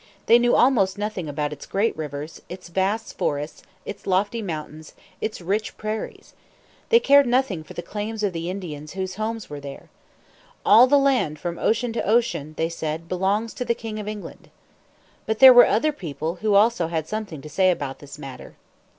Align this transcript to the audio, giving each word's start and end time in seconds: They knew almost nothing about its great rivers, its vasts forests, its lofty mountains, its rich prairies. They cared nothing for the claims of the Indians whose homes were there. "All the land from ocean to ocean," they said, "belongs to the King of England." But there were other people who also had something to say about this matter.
They 0.25 0.39
knew 0.39 0.55
almost 0.55 0.97
nothing 0.97 1.29
about 1.29 1.53
its 1.53 1.67
great 1.67 1.95
rivers, 1.95 2.41
its 2.49 2.69
vasts 2.69 3.13
forests, 3.13 3.61
its 3.85 4.07
lofty 4.07 4.41
mountains, 4.41 4.93
its 5.21 5.41
rich 5.41 5.77
prairies. 5.77 6.33
They 6.89 6.99
cared 6.99 7.27
nothing 7.27 7.63
for 7.63 7.75
the 7.75 7.83
claims 7.83 8.23
of 8.23 8.33
the 8.33 8.49
Indians 8.49 8.93
whose 8.93 9.13
homes 9.13 9.47
were 9.47 9.59
there. 9.59 9.89
"All 10.65 10.87
the 10.87 10.97
land 10.97 11.37
from 11.37 11.59
ocean 11.59 11.93
to 11.93 12.03
ocean," 12.03 12.55
they 12.57 12.67
said, 12.67 13.07
"belongs 13.07 13.53
to 13.53 13.63
the 13.63 13.75
King 13.75 13.99
of 13.99 14.07
England." 14.07 14.49
But 15.27 15.37
there 15.37 15.53
were 15.53 15.67
other 15.67 15.91
people 15.91 16.37
who 16.41 16.55
also 16.55 16.87
had 16.87 17.07
something 17.07 17.39
to 17.39 17.47
say 17.47 17.69
about 17.69 17.99
this 17.99 18.17
matter. 18.17 18.55